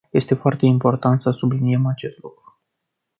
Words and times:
Este 0.11 0.35
foarte 0.35 0.65
important 0.65 1.21
să 1.21 1.31
subliniem 1.31 1.85
acest 1.87 2.21
lucru. 2.21 2.59